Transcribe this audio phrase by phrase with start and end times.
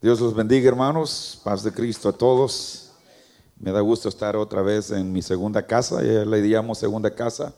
[0.00, 1.40] Dios los bendiga, hermanos.
[1.42, 2.90] Paz de Cristo a todos.
[3.58, 6.02] Me da gusto estar otra vez en mi segunda casa.
[6.02, 7.54] Ya le llamo segunda casa.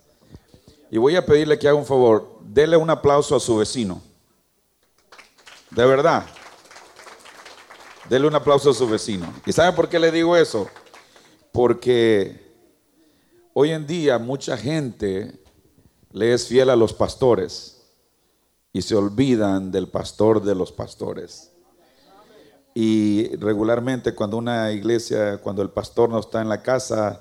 [0.88, 2.38] Y voy a pedirle que haga un favor.
[2.42, 4.00] Dele un aplauso a su vecino.
[5.72, 6.24] De verdad.
[8.08, 9.26] Dele un aplauso a su vecino.
[9.44, 10.68] ¿Y sabe por qué le digo eso?
[11.50, 12.54] Porque
[13.52, 15.42] hoy en día mucha gente
[16.12, 17.82] le es fiel a los pastores
[18.72, 21.50] y se olvidan del pastor de los pastores.
[22.80, 27.20] Y regularmente cuando una iglesia, cuando el pastor no está en la casa,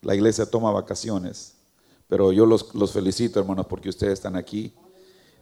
[0.00, 1.52] la iglesia toma vacaciones.
[2.08, 4.72] Pero yo los, felicito, hermanos, porque ustedes están aquí.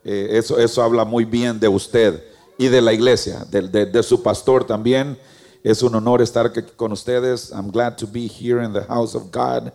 [0.02, 2.20] Eh, eso, eso habla muy bien de usted
[2.59, 5.16] y de la iglesia, de, su pastor también.
[5.62, 7.52] Es un honor estar con ustedes.
[7.52, 9.73] I'm glad to be here in the house of God.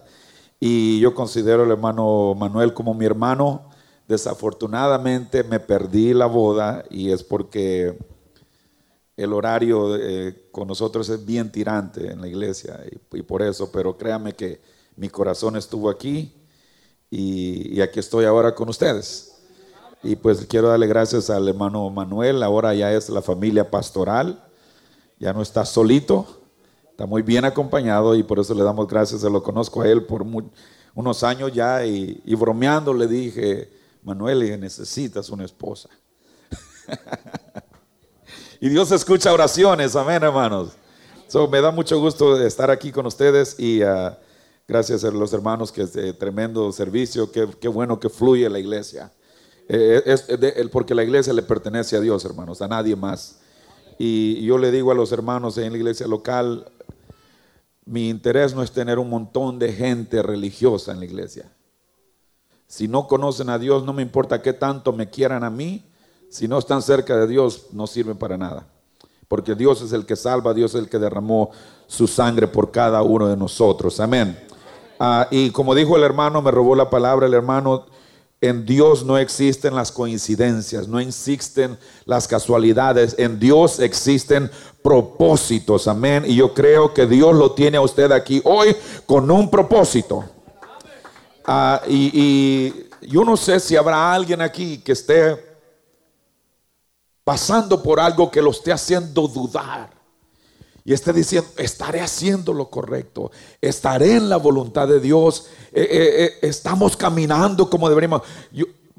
[0.60, 3.70] Y yo considero al hermano Manuel como mi hermano.
[4.10, 7.98] Desafortunadamente me perdí la boda y es porque
[9.16, 13.98] el horario eh, con nosotros es bien tirante en la iglesia y, por eso, pero
[13.98, 14.62] créame que
[14.96, 16.34] mi corazón estuvo aquí
[17.10, 19.30] y, aquí estoy ahora con ustedes.
[20.02, 24.44] Y pues quiero darle gracias al hermano Manuel, ahora ya es la familia pastoral,
[25.20, 26.26] ya no está solito,
[26.90, 30.06] está muy bien acompañado y por eso le damos gracias, se lo conozco a él
[30.06, 30.26] por
[30.96, 33.72] unos años ya y, y bromeando le dije,
[34.04, 35.90] Manuel, necesitas una esposa.
[38.60, 40.72] Y Dios escucha oraciones, amén, hermanos.
[41.28, 44.12] So, me da mucho gusto estar aquí con ustedes y uh,
[44.68, 49.12] gracias a los hermanos que es de tremendo servicio, qué, bueno que fluye la iglesia.
[49.68, 53.40] Eh, es porque la iglesia le pertenece a Dios, hermanos, a nadie más.
[53.98, 56.72] Y yo le digo a los hermanos en la iglesia local,
[57.86, 61.52] mi interés no es tener un montón de gente religiosa en la iglesia.
[62.68, 65.84] Si no conocen a Dios, no me importa qué tanto me quieran a mí,
[66.34, 68.66] si no están cerca de Dios, no sirven para nada.
[69.28, 71.52] Porque Dios es el que salva, Dios es el que derramó
[71.86, 74.00] su sangre por cada uno de nosotros.
[74.00, 74.44] Amén.
[75.00, 77.86] Ah, y como dijo el hermano, me robó la palabra el hermano,
[78.42, 84.50] en Dios no existen las coincidencias, no existen las casualidades, en Dios existen
[84.82, 86.24] propósitos, amén.
[86.26, 88.76] Y yo creo que Dios lo tiene a usted aquí hoy
[89.06, 90.26] con un propósito.
[91.46, 95.53] Ah, y, y yo no sé si habrá alguien aquí que esté
[97.24, 99.92] pasando por algo que lo esté haciendo dudar.
[100.86, 106.26] Y esté diciendo, estaré haciendo lo correcto, estaré en la voluntad de Dios, eh, eh,
[106.26, 108.22] eh, estamos caminando como deberíamos.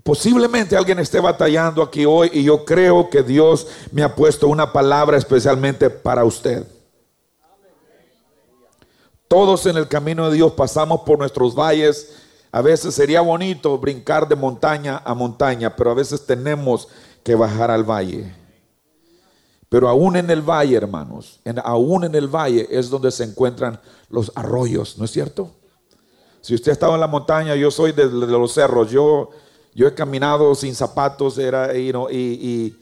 [0.03, 4.73] posiblemente alguien esté batallando aquí hoy y yo creo que Dios me ha puesto una
[4.73, 6.67] palabra especialmente para usted.
[9.29, 12.15] Todos en el camino de Dios pasamos por nuestros valles.
[12.51, 16.89] A veces sería bonito brincar de montaña a montaña, pero a veces tenemos
[17.25, 18.33] que bajar al valle.
[19.69, 24.31] Pero aún en el valle, hermanos, aún en el valle es donde se encuentran los
[24.37, 25.51] arroyos, ¿no es cierto?
[26.43, 29.31] Si usted ha estado en la montaña, yo soy de, los cerros, yo,
[29.75, 32.79] yo he caminado sin zapatos, era, y, y,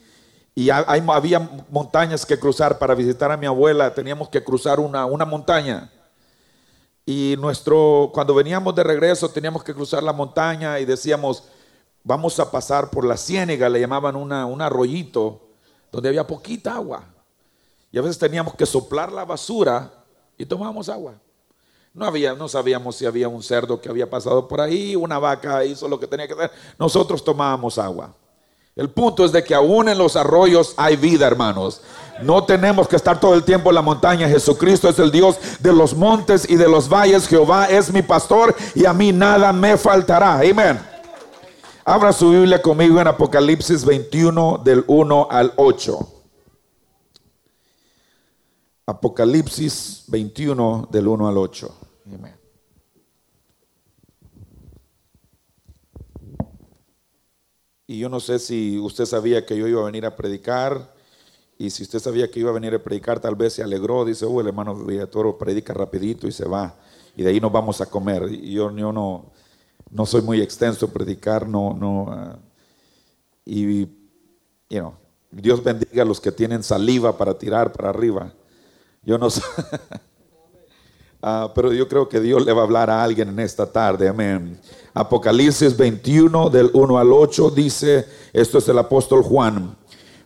[0.55, 5.25] y había montañas que cruzar para visitar a mi abuela, teníamos que cruzar una, una
[5.25, 5.91] montaña.
[7.07, 11.45] Y nuestro, cuando veníamos de regreso, teníamos que cruzar la montaña y decíamos,
[12.05, 15.41] vamos a pasar por la ciénega, le llamaban una, un arroyito,
[15.91, 17.05] donde había poquita agua.
[17.91, 19.93] Y a veces teníamos que soplar la basura
[20.39, 21.15] y tomábamos agua.
[21.95, 25.63] No, había, no sabíamos si había un cerdo que había pasado por ahí, una vaca
[25.65, 26.51] hizo lo que tenía que hacer.
[26.79, 28.15] Nosotros tomábamos agua.
[28.75, 31.83] El punto es de que aún en los arroyos hay vida, hermanos.
[32.23, 34.27] No tenemos que estar todo el tiempo en la montaña.
[34.27, 37.29] Jesucristo es el Dios de los montes y de los valles.
[37.29, 40.37] Jehová es mi pastor y a mí nada me faltará.
[40.39, 40.92] Amén.
[41.85, 45.99] Abra su Biblia conmigo en Apocalipsis 21 del 1 al 8.
[48.87, 51.75] Apocalipsis 21 del 1 al 8.
[57.89, 60.95] Y yo no sé si usted sabía que yo iba a venir a predicar.
[61.59, 64.05] Y si usted sabía que iba a venir a predicar, tal vez se alegró.
[64.05, 66.77] Dice, oh, el hermano Villatoro predica rapidito y se va.
[67.17, 68.29] Y de ahí nos vamos a comer.
[68.31, 69.33] Y yo no,
[69.93, 72.07] no soy muy extenso predicar, no, no.
[72.11, 72.39] Ah,
[73.45, 73.89] y, you
[74.71, 74.95] know,
[75.31, 78.33] Dios bendiga a los que tienen saliva para tirar para arriba.
[79.03, 79.43] Yo no sé.
[81.21, 84.09] Ah, pero yo creo que Dios le va a hablar a alguien en esta tarde.
[84.09, 84.59] Amén.
[84.95, 89.77] Apocalipsis 21 del 1 al 8 dice, esto es el apóstol Juan.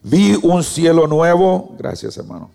[0.02, 2.50] Vi un cielo nuevo, gracias hermano.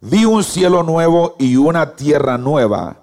[0.00, 3.02] Vi un cielo nuevo y una tierra nueva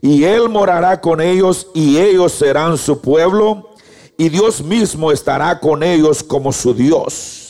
[0.00, 3.70] y él morará con ellos y ellos serán su pueblo,
[4.18, 7.46] y Dios mismo estará con ellos como su Dios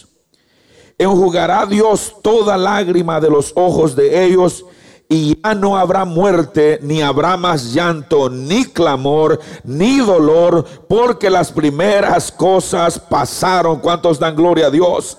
[0.98, 4.64] enjugará Dios toda lágrima de los ojos de ellos
[5.08, 11.52] y ya no habrá muerte, ni habrá más llanto, ni clamor, ni dolor, porque las
[11.52, 13.78] primeras cosas pasaron.
[13.78, 15.16] ¿Cuántos dan gloria a Dios?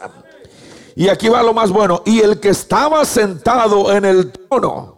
[0.93, 2.01] Y aquí va lo más bueno.
[2.05, 4.96] Y el que estaba sentado en el trono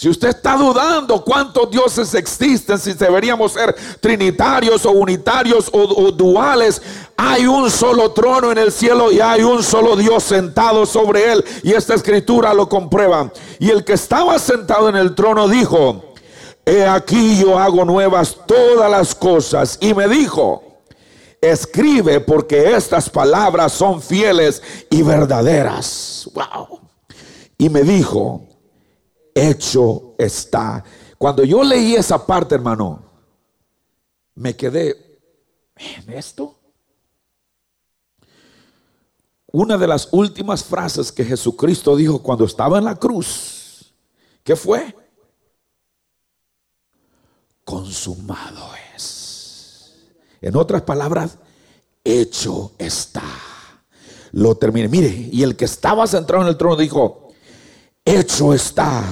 [0.00, 6.80] si usted está dudando cuántos dioses existen, si deberíamos ser trinitarios o unitarios o, duales,
[7.18, 11.44] hay un solo trono en el cielo y hay un solo Dios sentado sobre él.
[11.62, 13.30] Y esta escritura lo comprueba.
[13.58, 16.14] Y el que estaba sentado en el trono dijo,
[16.64, 19.76] he aquí yo hago nuevas todas las cosas.
[19.82, 20.62] Y me dijo,
[21.42, 26.26] escribe porque estas palabras son fieles y verdaderas.
[26.32, 26.80] Wow.
[27.58, 28.46] Y me dijo,
[29.48, 30.84] hecho está.
[31.18, 33.02] Cuando yo leí esa parte, hermano,
[34.34, 35.20] me quedé
[35.76, 36.56] en esto.
[39.52, 43.92] Una de las últimas frases que Jesucristo dijo cuando estaba en la cruz,
[44.44, 44.94] ¿qué fue?
[47.64, 49.96] Consumado es.
[50.40, 51.38] En otras palabras,
[52.04, 53.22] hecho está.
[54.32, 54.88] Lo terminé.
[54.88, 57.29] Mire, y el que estaba centrado en el trono dijo,
[58.16, 59.02] hecho está.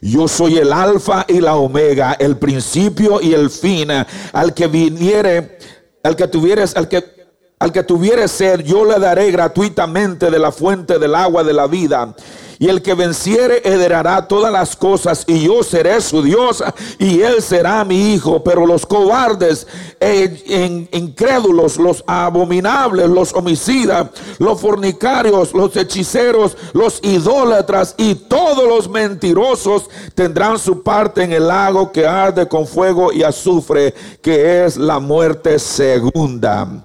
[0.00, 3.88] Yo soy el alfa y la omega, el principio y el fin.
[4.32, 5.58] Al que viniere,
[6.02, 7.16] al que tuvieres, al que
[7.58, 11.66] al que tuviere ser, yo le daré gratuitamente de la fuente del agua de la
[11.66, 12.14] vida.
[12.58, 16.62] Y el que venciere heredará todas las cosas y yo seré su Dios
[16.98, 18.42] y él será mi hijo.
[18.42, 19.66] Pero los cobardes,
[20.00, 24.08] e incrédulos, los abominables, los homicidas,
[24.38, 31.48] los fornicarios, los hechiceros, los idólatras y todos los mentirosos tendrán su parte en el
[31.48, 36.84] lago que arde con fuego y azufre, que es la muerte segunda.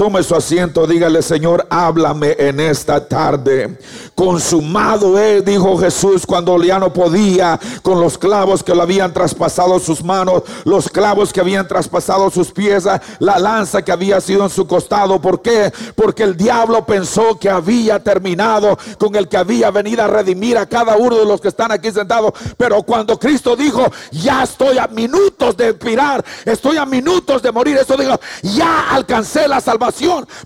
[0.00, 3.76] Tome su asiento, dígale, Señor, háblame en esta tarde.
[4.14, 9.78] Consumado es, dijo Jesús, cuando ya no podía, con los clavos que le habían traspasado
[9.78, 12.88] sus manos, los clavos que habían traspasado sus pies,
[13.18, 15.20] la lanza que había sido en su costado.
[15.20, 15.70] ¿Por qué?
[15.94, 20.64] Porque el diablo pensó que había terminado con el que había venido a redimir a
[20.64, 22.32] cada uno de los que están aquí sentados.
[22.56, 27.76] Pero cuando Cristo dijo, ya estoy a minutos de expirar, estoy a minutos de morir,
[27.76, 29.89] eso dijo, ya alcancé la salvación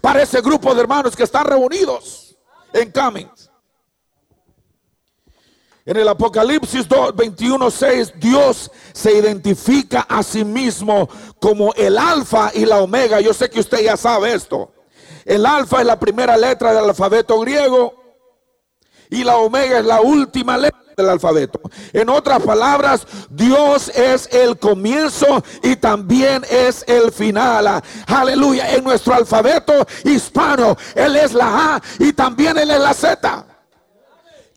[0.01, 2.37] para ese grupo de hermanos que están reunidos
[2.73, 3.51] en Cummings.
[5.87, 11.09] En el Apocalipsis 21, 6, Dios se identifica a sí mismo
[11.39, 13.21] como el alfa y la omega.
[13.21, 14.73] Yo sé que usted ya sabe esto.
[15.27, 18.03] El alfa es la primera letra del alfabeto griego
[19.11, 21.61] y la omega es la última letra del alfabeto.
[21.93, 27.83] En otras palabras, Dios es el comienzo y también es el final.
[28.07, 28.75] Aleluya.
[28.75, 33.47] En nuestro alfabeto hispano, Él es la A y también Él es la Z.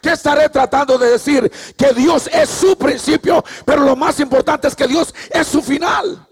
[0.01, 1.51] ¿Qué estaré tratando de decir?
[1.75, 6.25] Que Dios es su principio, pero lo más importante es que Dios es su final.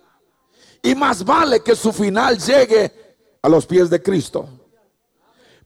[0.83, 2.93] Y más vale que su final llegue
[3.41, 4.47] a los pies de Cristo.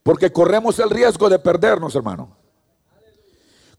[0.02, 2.39] Porque corremos el riesgo de perdernos, hermano.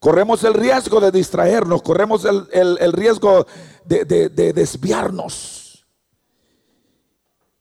[0.00, 3.46] Corremos el riesgo de distraernos, corremos el, riesgo
[3.84, 5.60] de, de desviarnos.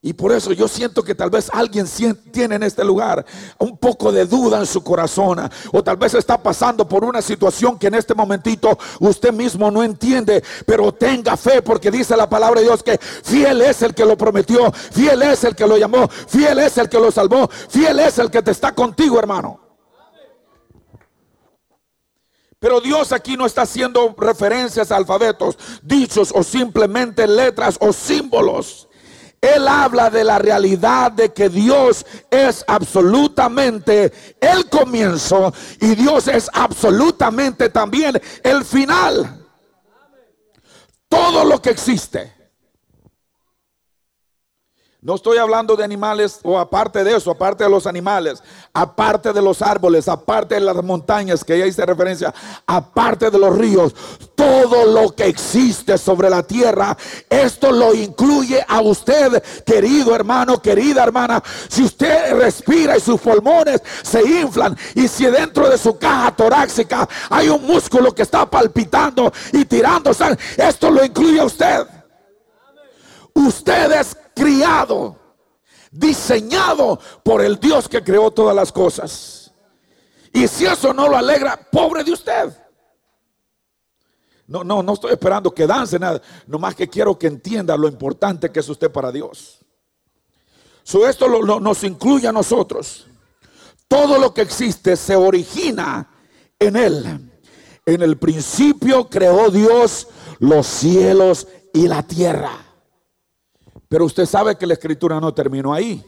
[0.02, 1.86] Y por eso yo siento que tal vez alguien
[2.32, 3.24] tiene en este lugar
[3.58, 5.50] un poco de duda en su corazón.
[5.72, 9.82] O tal vez está pasando por una situación que en este momentito usted mismo no
[9.82, 10.42] entiende.
[10.64, 14.16] Pero tenga fe porque dice la palabra de Dios que fiel es el que lo
[14.16, 14.72] prometió.
[14.72, 16.08] Fiel es el que lo llamó.
[16.08, 17.46] Fiel es el que lo salvó.
[17.48, 19.69] Fiel es el que te está contigo hermano.
[22.60, 28.86] Pero Dios aquí no está haciendo referencias a alfabetos, dichos o simplemente letras o símbolos.
[29.40, 36.50] Él habla de la realidad de que Dios es absolutamente el comienzo y Dios es
[36.52, 39.46] absolutamente también el final.
[41.08, 42.39] Todo lo que existe.
[45.02, 48.42] No estoy hablando de animales o aparte de eso, aparte de los animales,
[48.74, 52.34] aparte de los árboles, aparte de las montañas que ya hice referencia,
[52.66, 53.94] aparte de los ríos,
[54.34, 56.94] todo lo que existe sobre la tierra,
[57.30, 61.42] esto lo incluye a usted, querido hermano, querida hermana.
[61.70, 67.08] Si usted respira y sus pulmones se inflan y si dentro de su caja torácica
[67.30, 71.86] hay un músculo que está palpitando y tirando sangre, esto lo incluye a usted.
[73.32, 75.16] Usted es criado,
[75.90, 79.52] diseñado por el Dios que creó todas las cosas.
[80.32, 82.56] Y si eso no lo alegra, pobre de usted.
[84.46, 86.20] No, no, no estoy esperando que dance nada.
[86.46, 89.58] Nomás que quiero que entienda lo importante que es usted para Dios.
[90.82, 91.28] So, esto
[91.60, 93.06] nos incluye a nosotros.
[93.86, 96.10] Todo lo que existe se origina
[96.58, 97.30] en Él.
[97.86, 100.08] En el principio creó Dios
[100.38, 102.69] los cielos y la tierra.
[103.90, 106.00] Pero usted sabe que la escritura no terminó ahí.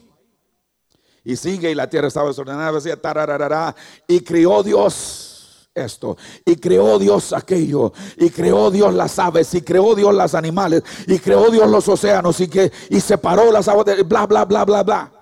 [1.24, 3.74] Y sigue y la tierra estaba desordenada, decía tarararara,
[4.06, 9.96] y creó Dios esto, y creó Dios aquello, y creó Dios las aves, y creó
[9.96, 14.04] Dios los animales, y creó Dios los océanos, y que y separó las aguas de
[14.04, 15.12] bla bla bla bla bla.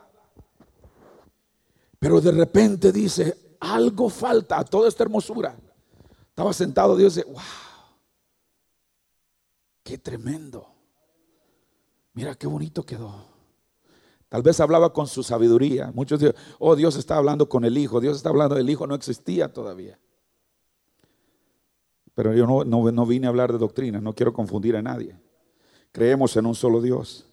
[1.99, 5.57] Pero de repente dice, algo falta a toda esta hermosura.
[6.29, 7.43] Estaba sentado Dios y dice, wow,
[9.83, 10.70] qué tremendo.
[12.21, 13.15] Mira qué bonito quedó.
[14.29, 15.91] Tal vez hablaba con su sabiduría.
[15.95, 17.99] Muchos dicen, oh, Dios está hablando con el Hijo.
[17.99, 19.99] Dios está hablando del Hijo, no existía todavía.
[22.15, 25.19] Pero yo no, no, vine a hablar de doctrina, no quiero confundir a nadie.
[25.93, 27.25] Creemos en un solo Dios.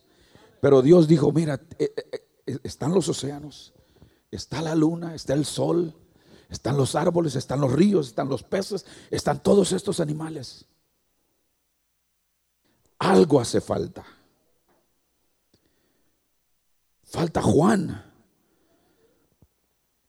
[0.61, 3.73] Pero Dios dijo, mira, eh, eh, eh, están los océanos,
[4.31, 5.93] está la luna, está el sol,
[6.49, 10.63] están los árboles, están los ríos, están los peces, están todos estos animales.
[12.99, 14.05] Algo hace falta.
[17.09, 18.03] Falta Juan.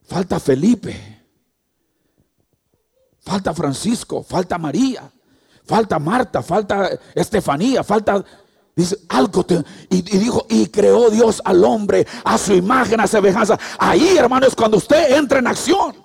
[0.02, 0.94] Falta Felipe.
[3.20, 4.22] Falta Francisco.
[4.22, 5.10] Falta María.
[5.64, 6.42] Falta Marta.
[6.42, 7.84] Falta Estefanía.
[7.84, 8.24] Falta...
[8.74, 9.44] Dice algo
[9.90, 13.58] y, dijo, y creó Dios al hombre a su imagen, a semejanza.
[13.76, 15.96] Ahí, hermano, es cuando usted entra en acción.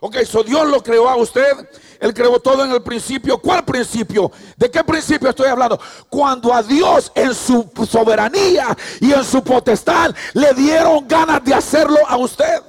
[0.00, 1.68] Ok, so Dios lo creó a usted
[2.00, 3.38] él creó todo en el principio.
[3.38, 4.30] ¿Cuál principio?
[4.56, 5.78] ¿De qué principio estoy hablando?
[6.08, 11.98] Cuando a Dios en su soberanía y en su potestad le dieron ganas de hacerlo
[12.06, 12.62] a usted.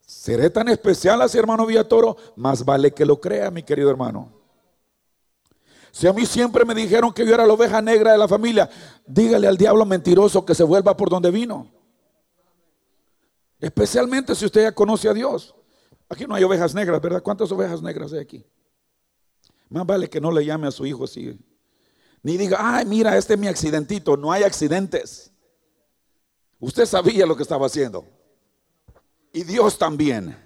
[0.00, 2.16] Seré tan especial así, hermano Villatoro.
[2.36, 4.32] Más vale que lo crea, mi querido hermano.
[5.90, 8.68] Si a mí siempre me dijeron que yo era la oveja negra de la familia,
[9.06, 11.75] dígale al diablo mentiroso que se vuelva por donde vino.
[13.66, 15.52] Especialmente si usted ya conoce a Dios.
[16.08, 17.20] Aquí no hay ovejas negras, ¿verdad?
[17.20, 18.46] ¿Cuántas ovejas negras hay aquí?
[19.68, 21.36] Más vale que no le llame a su hijo así.
[22.22, 24.16] Ni diga, ay, mira, este es mi accidentito.
[24.16, 25.32] No hay accidentes.
[26.60, 28.06] Usted sabía lo que estaba haciendo.
[29.32, 30.36] Y Dios también.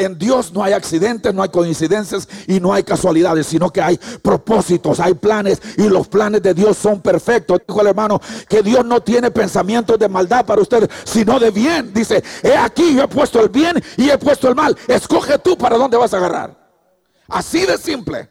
[0.00, 3.98] En Dios no hay accidentes, no hay coincidencias y no hay casualidades, sino que hay
[4.22, 7.60] propósitos, hay planes y los planes de Dios son perfectos.
[7.66, 11.92] Dijo el hermano que Dios no tiene pensamientos de maldad para usted, sino de bien.
[11.92, 14.76] Dice, he aquí yo he puesto el bien y he puesto el mal.
[14.86, 16.56] Escoge tú para dónde vas a agarrar.
[17.26, 18.30] Así de simple.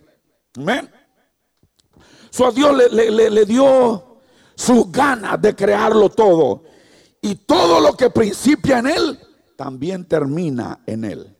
[0.55, 0.89] Amén.
[2.29, 4.21] So, Dios le, le dio
[4.55, 6.63] su gana de crearlo todo.
[7.21, 9.19] Y todo lo que principia en él,
[9.57, 11.36] también termina en él.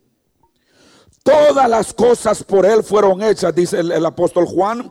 [1.28, 4.90] Todas las cosas por Él fueron hechas, dice el, apóstol Juan.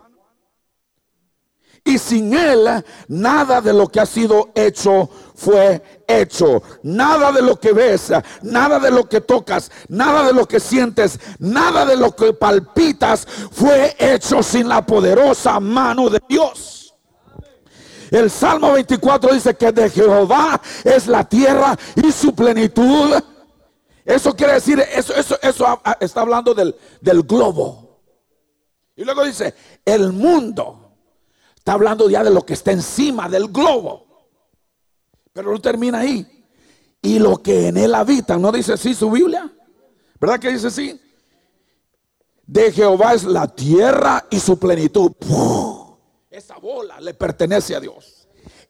[1.82, 6.62] Y sin Él, nada de lo que ha sido hecho fue hecho.
[6.82, 8.12] Nada de lo que ves,
[8.42, 13.26] nada de lo que tocas, nada de lo que sientes, nada de lo que palpitas
[13.50, 16.94] fue hecho sin la poderosa mano de Dios.
[18.10, 23.14] El Salmo 24 dice que de Jehová es la tierra y su plenitud
[24.06, 28.00] eso quiere decir, eso, eso, eso está hablando del, del globo.
[28.94, 29.52] Y luego dice,
[29.84, 30.82] el mundo.
[31.56, 34.06] Está hablando ya de lo que está encima del globo.
[35.32, 36.24] Pero no termina ahí.
[37.02, 39.52] Y lo que en él habita, ¿no dice así su Biblia?
[40.20, 41.00] ¿Verdad que dice así?
[42.46, 45.10] De Jehová es la tierra y su plenitud.
[46.30, 48.15] Esa bola le pertenece a Dios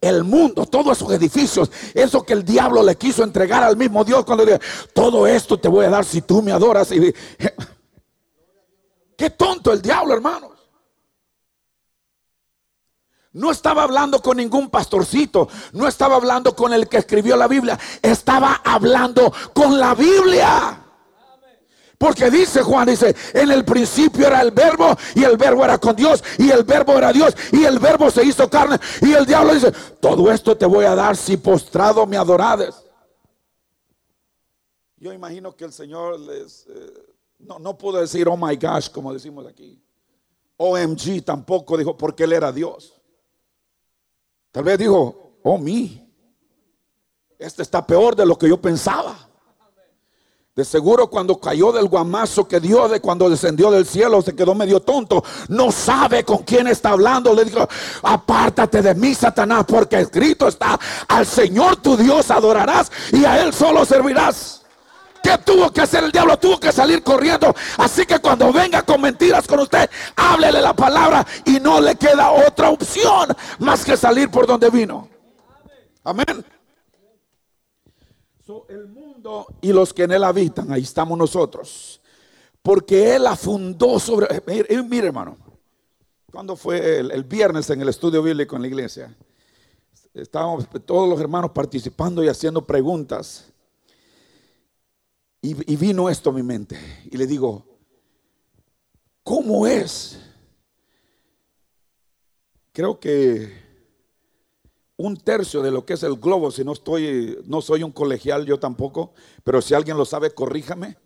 [0.01, 4.25] el mundo, todos esos edificios, eso que el diablo le quiso entregar al mismo Dios
[4.25, 4.61] cuando dice,
[4.93, 6.93] todo esto te voy a dar si tú me adoras.
[6.93, 7.15] Y,
[9.17, 10.51] qué tonto el diablo, hermanos.
[13.33, 17.79] No estaba hablando con ningún pastorcito, no estaba hablando con el que escribió la Biblia,
[18.01, 20.86] estaba hablando con la Biblia.
[21.99, 25.97] Porque dice Juan, dice, en el principio era el verbo y el verbo era con
[25.97, 28.79] Dios y el verbo era Dios y el verbo se hizo carne.
[29.01, 32.75] Y el diablo dice, todo esto te voy a dar si postrado me adorades.
[34.99, 39.13] Yo imagino que el Señor les, eh, no, no pudo decir, oh my gosh, como
[39.13, 39.83] decimos aquí.
[40.59, 42.95] OMG tampoco dijo, porque Él era Dios.
[44.53, 46.11] Tal vez dijo, oh mi,
[47.39, 49.26] este está peor de lo que yo pensaba.
[50.57, 54.55] De seguro cuando cayó del guamazo que dio de cuando descendió del cielo se quedó
[54.55, 55.23] medio tonto.
[55.49, 57.35] No sabe con quién está hablando.
[57.35, 57.69] Le dijo,
[58.03, 63.53] apártate de mí, Satanás, porque escrito está, al Señor tu Dios adorarás y a Él
[63.53, 64.63] solo servirás.
[65.23, 66.39] ¿Qué tuvo que hacer el diablo?
[66.39, 67.55] Tuvo que salir corriendo.
[67.77, 72.31] Así que cuando venga con mentiras con usted, háblele la palabra y no le queda
[72.31, 75.07] otra opción más que salir por donde vino.
[76.03, 76.47] Amén
[79.61, 82.01] y los que en él habitan, ahí estamos nosotros.
[82.63, 84.43] Porque él la fundó sobre...
[84.47, 85.37] Mire, mire hermano,
[86.31, 89.17] cuando fue el, viernes en el estudio bíblico en la iglesia,
[90.15, 93.53] estábamos todos los hermanos participando y haciendo preguntas.
[95.41, 96.79] Y, y vino esto a mi mente.
[97.11, 97.65] Y le digo,
[99.23, 100.19] ¿cómo es?
[102.73, 103.66] Creo que
[104.97, 108.47] un tercio de lo que es el globo, si no estoy, no soy un colegial
[108.47, 109.13] yo tampoco,
[109.45, 110.97] pero si alguien lo sabe, corríjame.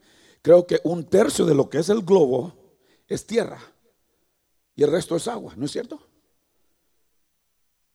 [0.43, 2.53] Creo que un tercio de lo que es el globo
[3.09, 3.61] es tierra
[4.75, 6.01] y el resto es agua, ¿no es cierto?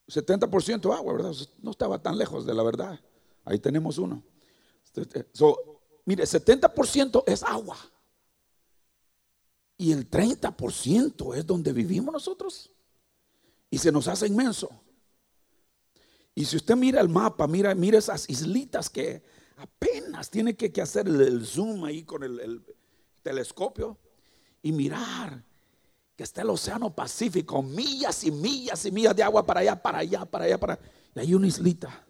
[0.07, 1.33] 70% agua, ¿verdad?
[1.61, 2.99] No estaba tan lejos de la verdad.
[3.43, 4.23] Ahí tenemos uno.
[6.05, 7.77] mire, 70% es agua.
[9.77, 12.71] Y el 30% es donde vivimos nosotros.
[13.69, 14.69] Y se nos hace inmenso.
[16.35, 19.23] Y si usted mira el mapa, mira, mira esas islitas que
[19.55, 22.61] apenas tiene que, hacer el, zoom ahí con el,
[23.23, 23.97] telescopio
[24.61, 25.43] y mirar
[26.15, 29.99] que está el océano Pacífico, millas y millas y millas de agua para allá, para
[29.99, 30.79] allá, para allá, para
[31.15, 32.05] Y hay una islita.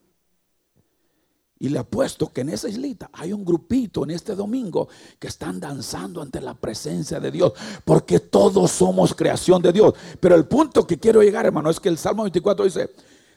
[1.57, 5.59] Y le apuesto que en esa islita hay un grupito en este domingo que están
[5.59, 7.53] danzando ante la presencia de Dios,
[7.85, 9.93] porque todos somos creación de Dios.
[10.19, 12.89] Pero el punto que quiero llegar, hermano, es que el Salmo 24 dice,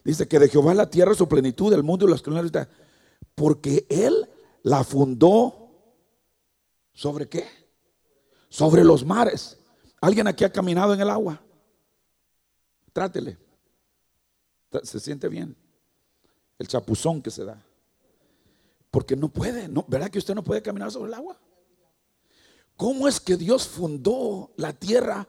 [0.09, 2.51] Dice que de Jehová la tierra, su plenitud, el mundo y las colinas.
[3.35, 4.27] Porque Él
[4.63, 5.69] la fundó
[6.95, 7.47] sobre qué?
[8.49, 9.59] Sobre los mares.
[10.01, 11.43] ¿Alguien aquí ha caminado en el agua?
[12.91, 13.37] Trátele.
[14.83, 15.55] Se siente bien.
[16.59, 17.63] El chapuzón que se da.
[18.91, 21.39] Porque no puede, no, ¿verdad que usted no puede caminar sobre el agua?
[22.79, 25.29] ¿Cómo es que Dios fundó la tierra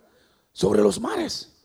[0.53, 1.58] sobre los mares?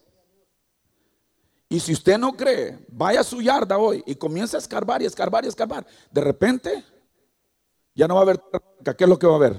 [1.75, 5.07] Y si usted no cree, vaya a su yarda hoy y comienza a escarbar y
[5.07, 5.85] escarbar y escarbar.
[6.09, 6.85] De repente,
[7.97, 8.41] ya no va a haber,
[8.97, 9.55] ¿qué es lo que va a haber?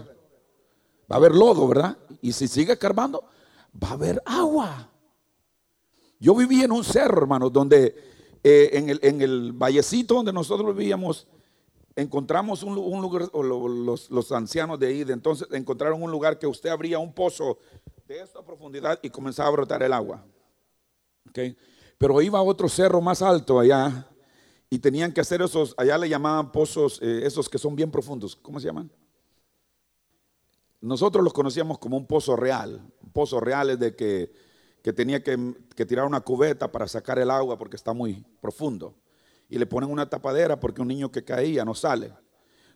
[1.12, 1.98] Va a haber lodo, ¿verdad?
[2.22, 3.26] Y si sigue escarbando,
[3.84, 4.90] va a haber agua.
[6.18, 7.94] Yo viví en un cerro, hermano, donde
[8.42, 11.28] eh, en, el, en, el, vallecito donde nosotros vivíamos,
[11.98, 16.70] encontramos un, lugar, los, los, ancianos de ahí, de entonces encontraron un lugar que usted
[16.70, 17.58] abría un pozo
[18.08, 20.24] de esta profundidad y comenzaba a brotar el agua.
[21.28, 21.58] ¿Okay?
[21.98, 24.08] Pero iba a otro cerro más alto allá
[24.70, 28.36] y tenían que hacer esos, allá le llamaban pozos, eh, esos que son bien profundos.
[28.36, 28.92] ¿Cómo se llaman?
[30.82, 32.82] Nosotros los conocíamos como un pozo real.
[33.02, 34.32] Un pozo real es de que,
[34.94, 38.96] tenía que, que tirar una cubeta para sacar el agua porque está muy profundo.
[39.48, 42.12] Y le ponen una tapadera porque un niño que caía no sale.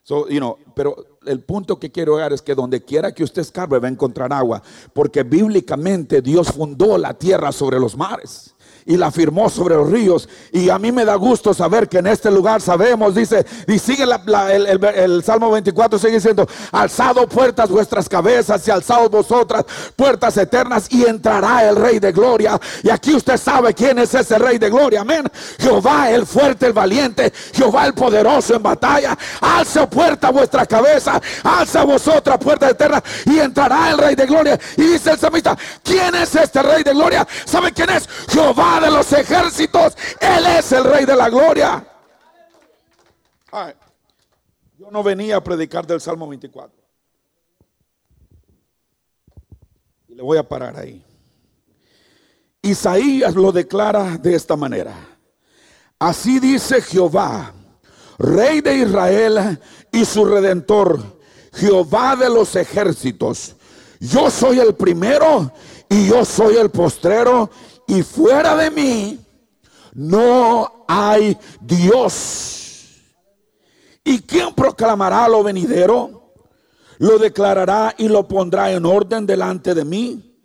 [0.02, 3.42] So, you know, pero el punto que quiero dar es que donde quiera que usted
[3.42, 4.62] escarbe va a encontrar agua,
[4.94, 8.56] porque bíblicamente Dios fundó la tierra sobre los mares
[8.90, 10.28] y la firmó sobre los ríos.
[10.50, 14.02] Y a mí me da gusto saber que en este lugar sabemos, dice, y sigue
[14.02, 21.04] el, Salmo 24, sigue diciendo, alzado puertas vuestras cabezas y alzado vosotras puertas eternas y
[21.04, 22.60] entrará el Rey de Gloria.
[22.82, 25.22] Y aquí usted sabe quién es ese Rey de Gloria, amén.
[25.60, 29.16] Jehová el fuerte, el valiente, Jehová el poderoso en batalla.
[29.40, 34.58] Alza puerta vuestra cabeza, alza vosotras puertas eternas y entrará el Rey de Gloria.
[34.76, 37.24] Y dice el samita, ¿quién es este Rey de Gloria?
[37.44, 38.08] ¿Sabe quién es?
[38.28, 39.96] Jehová de los ejércitos.
[40.20, 41.86] Él es el rey de la gloria.
[44.78, 46.76] yo no venía a predicar del Salmo 24.
[50.08, 51.04] Y le voy a parar ahí.
[52.62, 54.94] Isaías lo declara de esta manera.
[55.98, 57.52] Así dice Jehová,
[58.18, 59.58] Rey de Israel
[59.92, 61.18] y su redentor,
[61.54, 63.56] Jehová de los ejércitos.
[63.98, 65.52] Yo soy el primero
[65.88, 67.50] y yo soy el postrero
[67.90, 69.20] y fuera de mí
[69.92, 72.96] no hay Dios.
[74.02, 76.20] ¿Y quién proclamará lo venidero?
[77.00, 80.38] lo declarará y lo pondrá en orden delante de mí,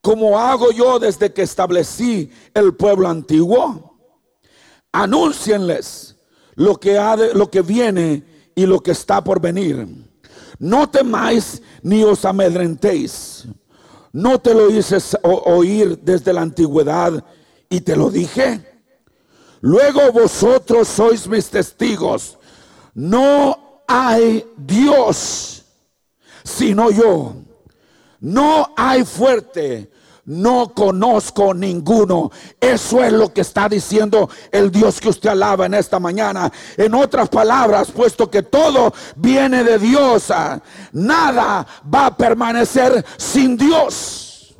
[0.00, 3.98] como hago yo desde que establecí el pueblo antiguo.
[4.92, 6.16] Anúncienles
[6.54, 9.88] lo que, ha de, lo que viene y lo que está por venir.
[10.60, 13.48] No temáis ni os amedrentéis.
[14.12, 17.24] No te lo hice oír desde la antigüedad
[17.68, 18.60] y te lo dije.
[19.60, 22.38] Luego vosotros sois mis testigos.
[22.94, 25.62] No hay Dios
[26.44, 27.34] sino yo.
[28.20, 29.90] No hay fuerte
[30.32, 32.30] no conozco ninguno.
[32.58, 36.50] Eso es lo que está diciendo el Dios que usted alaba en esta mañana.
[36.76, 40.60] En otras palabras, puesto que todo viene de Dios, ah,
[40.92, 44.56] nada va a permanecer sin Dios.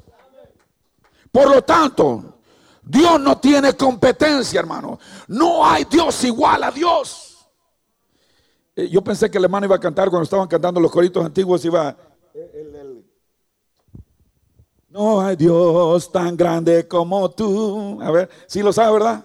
[1.31, 2.41] Por lo tanto,
[2.83, 4.99] Dios no tiene competencia, hermano.
[5.29, 7.49] No hay Dios igual a Dios.
[8.77, 11.65] Eh, yo pensé que el hermano iba a cantar cuando estaban cantando los coritos antiguos,
[11.65, 11.97] iba
[14.93, 17.99] no hay Dios tan grande como tú.
[18.03, 19.25] A ver, si lo sabe, ¿verdad?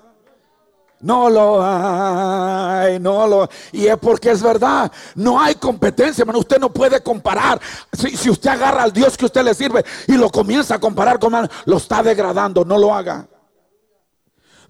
[1.01, 6.39] No lo hay, no lo Y es porque es verdad, no hay competencia, hermano.
[6.39, 7.60] Usted no puede comparar.
[7.91, 11.19] Si, si, usted agarra al Dios que usted le sirve y lo comienza a comparar
[11.19, 11.34] con
[11.65, 13.27] lo está degradando, no lo haga.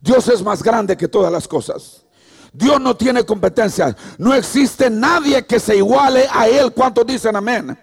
[0.02, 2.04] Dios es más grande que todas las cosas.
[2.52, 3.96] Dios no tiene competencia.
[4.18, 6.74] No existe nadie que se iguale a Él.
[6.74, 7.78] ¿Cuántos dicen amén?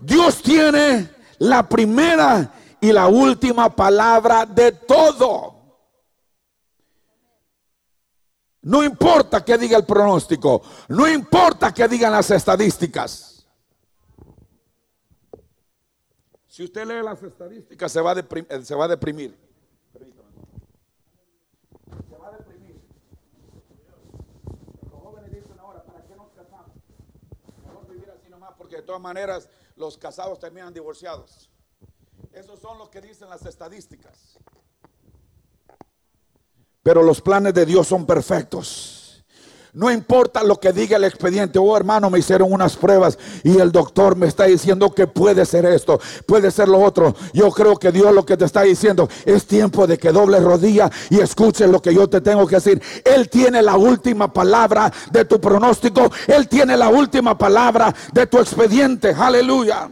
[0.00, 1.13] Dios tiene
[1.44, 5.52] la primera y la última palabra de todo.
[8.62, 13.46] No importa que diga el pronóstico, no importa que digan las estadísticas.
[16.46, 18.50] Si usted lee las estadísticas se va a deprimir.
[18.50, 19.36] Eh, se va a deprimir.
[22.08, 22.80] Se va a deprimir.
[28.70, 31.50] De todas maneras los casados terminan divorciados.
[32.32, 34.38] Esos son los que dicen las estadísticas.
[36.82, 39.03] Pero los planes de Dios son perfectos.
[39.74, 41.58] No importa lo que diga el expediente.
[41.58, 45.66] Oh hermano, me hicieron unas pruebas y el doctor me está diciendo que puede ser
[45.66, 47.16] esto, puede ser lo otro.
[47.32, 50.88] Yo creo que Dios lo que te está diciendo es tiempo de que doble rodilla
[51.10, 52.80] y escuche lo que yo te tengo que decir.
[53.04, 56.08] Él tiene la última palabra de tu pronóstico.
[56.28, 59.12] Él tiene la última palabra de tu expediente.
[59.18, 59.90] Aleluya.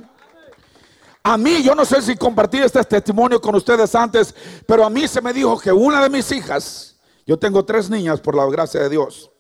[1.24, 4.32] A mí, yo no sé si compartí este testimonio con ustedes antes,
[4.64, 8.20] pero a mí se me dijo que una de mis hijas, yo tengo tres niñas
[8.20, 9.31] por la gracia de Dios,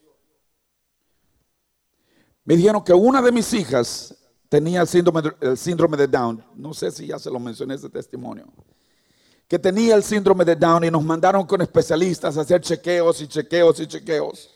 [2.44, 4.14] me dijeron que una de mis hijas
[4.48, 6.44] tenía el síndrome, el síndrome de Down.
[6.54, 8.46] No sé si ya se lo mencioné ese testimonio.
[9.48, 13.28] Que tenía el síndrome de Down y nos mandaron con especialistas a hacer chequeos y
[13.28, 14.51] chequeos y chequeos.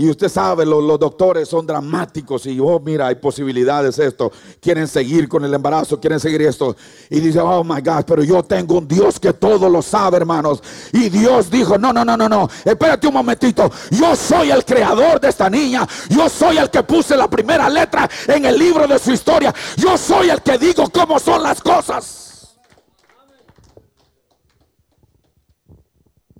[0.00, 4.30] Y usted sabe, los, doctores son dramáticos y, oh, mira, hay posibilidades esto.
[4.60, 6.76] Quieren seguir con el embarazo, quieren seguir esto.
[7.10, 10.62] Y dice, oh, my God, pero yo tengo un Dios que todo lo sabe, hermanos.
[10.92, 13.68] Y Dios dijo, no, no, no, no, no, espérate un momentito.
[13.90, 15.84] Yo soy el creador de esta niña.
[16.08, 19.52] Yo soy el que puse la primera letra en el libro de su historia.
[19.76, 22.56] Yo soy el que digo cómo son las cosas.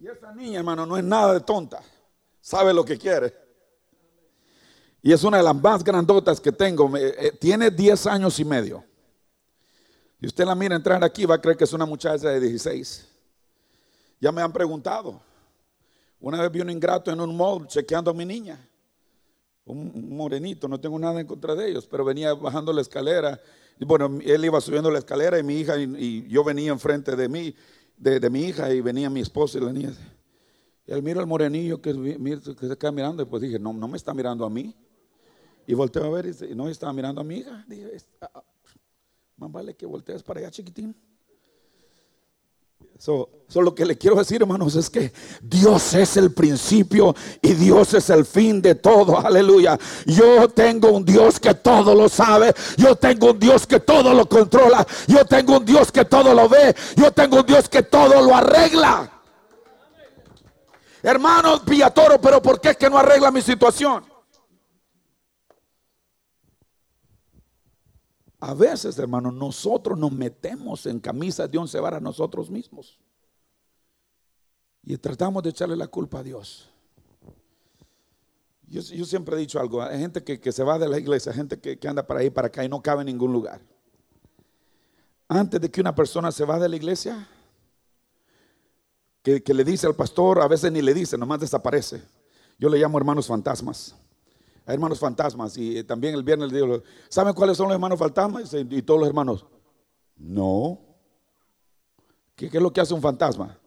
[0.00, 1.80] Y esa niña, hermano, no es nada de tonta.
[2.40, 3.47] Sabe lo que quiere.
[5.02, 6.90] Y es una de las más grandotas que tengo.
[6.96, 8.84] Eh, tiene 10 años y medio.
[10.20, 13.06] Y usted la mira entrar aquí, va a creer que es una muchacha de 16.
[14.20, 15.20] Ya me han preguntado.
[16.20, 18.58] Una vez vi un ingrato en un mall chequeando a mi niña.
[19.64, 23.38] Un morenito, no tengo nada en contra de ellos, pero venía bajando la escalera.
[23.78, 27.54] Bueno, él iba subiendo la escalera y mi hija, y, yo venía enfrente de mí,
[27.96, 29.92] de, mi hija, y venía mi esposa y la niña.
[30.86, 33.86] Y él mira al morenillo que, que se queda mirando, y pues dije, no, no
[33.86, 34.74] me está mirando a mí.
[35.68, 37.62] Y volteo a ver y no estaba mirando a mi hija.
[37.68, 38.42] Dije, ah, ah,
[39.36, 40.96] más vale que voltees para allá, chiquitín.
[42.98, 47.92] Eso, lo que le quiero decir, hermanos, es que Dios es el principio y Dios
[47.92, 49.18] es el fin de todo.
[49.18, 49.78] Aleluya.
[50.06, 52.54] Yo tengo un Dios que todo lo sabe.
[52.78, 54.86] Yo tengo un Dios que todo lo controla.
[55.06, 56.74] Yo tengo un Dios que todo lo ve.
[56.96, 59.12] Yo tengo un Dios que todo lo arregla.
[61.02, 61.60] Hermanos,
[61.94, 64.07] Toro, pero ¿por qué es que no arregla mi situación?
[68.40, 72.98] A veces, hermano, nosotros nos metemos en camisas de once varas nosotros mismos.
[74.84, 76.70] Y tratamos de echarle la culpa a Dios.
[78.68, 81.78] Yo, siempre he dicho algo, hay gente que, se va de la iglesia, gente que,
[81.88, 83.60] anda para ahí, para acá y no cabe en ningún lugar.
[85.26, 87.26] Antes de que una persona se va de la iglesia,
[89.22, 92.02] que, que le dice al pastor, a veces ni le dice, nomás desaparece.
[92.58, 93.94] Yo le llamo hermanos fantasmas.
[94.68, 98.52] Hay hermanos fantasmas y también el viernes les digo, ¿saben cuáles son los hermanos fantasmas?
[98.52, 99.46] Y todos los hermanos,
[100.14, 100.78] no.
[102.36, 103.58] ¿Qué, es lo que hace un fantasma?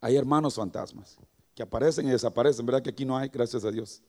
[0.00, 1.16] Hay hermanos fantasmas
[1.54, 3.28] que aparecen y desaparecen, ¿verdad que aquí no hay?
[3.28, 4.02] Gracias a Dios.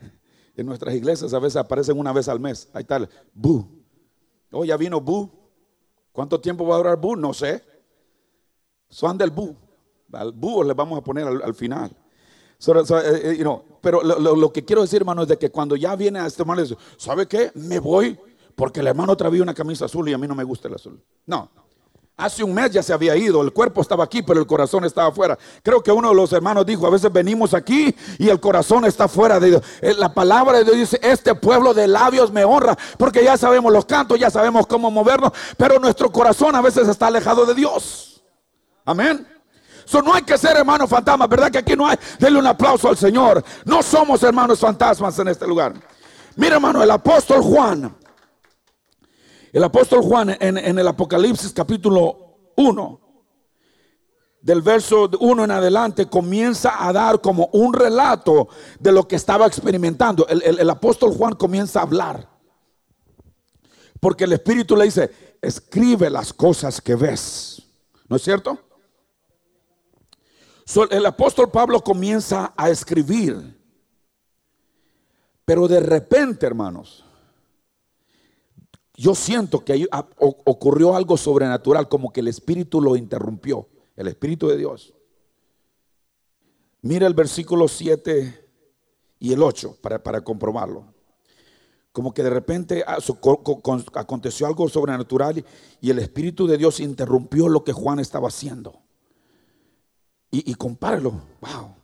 [0.56, 2.68] En nuestras iglesias a veces aparecen una vez al mes.
[2.72, 3.66] Ahí está, bu.
[4.52, 5.28] Oh, ya vino bu.
[6.12, 7.16] ¿Cuánto tiempo va a durar bu?
[7.16, 7.60] No sé.
[8.88, 9.56] Son del bu.
[10.12, 11.90] Al búho le vamos a poner al, final.
[12.66, 13.44] Eh, eh,
[13.80, 16.62] pero lo, que quiero decir, hermano, es de que cuando ya viene a este hermano,
[16.96, 17.50] ¿sabe qué?
[17.54, 18.18] Me voy
[18.54, 21.02] porque el hermano traía una camisa azul y a mí no me gusta el azul.
[21.26, 21.50] No.
[22.18, 25.08] Hace un mes ya se había ido, el cuerpo estaba aquí, pero el corazón estaba
[25.08, 25.38] afuera.
[25.62, 29.08] Creo que uno de los hermanos dijo, a veces venimos aquí y el corazón está
[29.08, 29.62] fuera de Dios.
[29.80, 33.72] Eh, la palabra de Dios dice, este pueblo de labios me honra, porque ya sabemos
[33.72, 38.22] los cantos, ya sabemos cómo movernos, pero nuestro corazón a veces está alejado de Dios.
[38.84, 39.39] Amén
[39.98, 41.50] no hay que ser hermanos fantasmas, ¿verdad?
[41.50, 41.96] Que aquí no hay.
[42.18, 43.42] Denle un aplauso al Señor.
[43.64, 45.74] No somos hermanos fantasmas en este lugar.
[46.36, 47.96] Mira, hermano, el apóstol Juan.
[49.52, 53.00] El apóstol Juan en, en el Apocalipsis capítulo 1,
[54.40, 58.48] del verso 1 en adelante, comienza a dar como un relato
[58.78, 60.26] de lo que estaba experimentando.
[60.28, 62.30] el apóstol Juan comienza a hablar.
[63.98, 65.10] Porque el Espíritu le dice,
[65.42, 67.62] escribe las cosas que ves.
[68.08, 68.58] ¿No es cierto?
[70.90, 73.58] El apóstol Pablo comienza a escribir,
[75.44, 77.04] pero de repente, hermanos,
[78.94, 84.58] yo siento que ocurrió algo sobrenatural, como que el Espíritu lo interrumpió, el Espíritu de
[84.58, 84.94] Dios.
[86.82, 88.48] Mira el versículo 7
[89.18, 90.84] y el 8 para, para comprobarlo.
[91.92, 92.84] Como que de repente
[93.94, 95.44] aconteció algo sobrenatural
[95.80, 98.80] y el Espíritu de Dios interrumpió lo que Juan estaba haciendo.
[100.30, 101.12] Y, y compárelo.
[101.40, 101.74] Wow.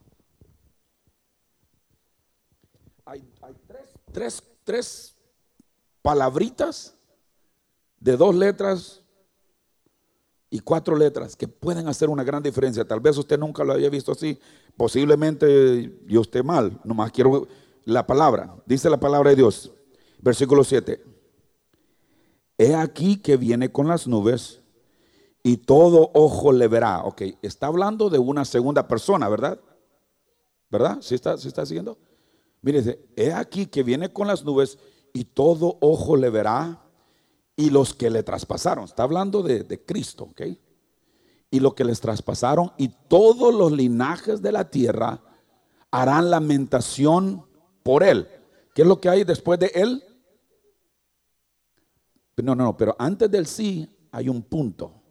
[3.04, 3.24] Hay,
[4.12, 5.14] tres, tres,
[6.02, 6.94] palabritas
[8.00, 9.02] de dos letras
[10.50, 12.86] y cuatro letras que pueden hacer una gran diferencia.
[12.86, 14.38] Tal vez usted nunca lo había visto así.
[14.76, 16.80] Posiblemente yo esté mal.
[16.84, 17.46] Nomás quiero
[17.84, 18.56] la palabra.
[18.66, 19.72] Dice la palabra de Dios.
[20.20, 21.02] Versículo 7.
[22.58, 24.62] He aquí que viene con las nubes
[25.46, 27.04] y todo ojo le verá.
[27.04, 29.60] Ok, está hablando de una segunda persona, ¿verdad?
[30.68, 30.98] ¿Verdad?
[31.00, 31.96] ¿Sí está, ¿sí está siguiendo?
[32.62, 34.76] Mire, he aquí que viene con las nubes
[35.12, 36.82] y todo ojo le verá
[37.54, 38.86] y los que le traspasaron.
[38.86, 40.42] Está hablando de, de Cristo, ¿ok?
[41.52, 45.22] Y lo que les traspasaron y todos los linajes de la tierra
[45.92, 47.46] harán lamentación
[47.84, 48.26] por él.
[48.74, 50.02] ¿Qué es lo que hay después de él?
[52.38, 55.05] No, no, no, pero antes del sí hay un punto.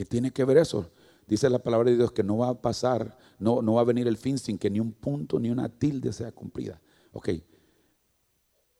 [0.00, 0.90] ¿Qué tiene que ver eso?
[1.26, 4.08] Dice la palabra de Dios que no va a pasar, no, no va a venir
[4.08, 6.80] el fin sin que ni un punto ni una tilde sea cumplida.
[7.12, 7.28] Ok.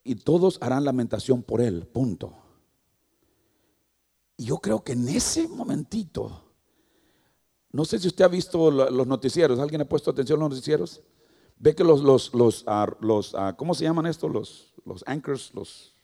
[0.02, 2.32] Y todos harán lamentación por él, punto.
[4.38, 6.42] Y yo creo que en ese momentito,
[7.70, 11.02] no sé si usted ha visto los noticieros, ¿alguien ha puesto atención a los noticieros?
[11.58, 14.32] Ve que los, los, los, ah, los ah, ¿cómo se llaman estos?
[14.32, 15.94] Los, los anchors, los,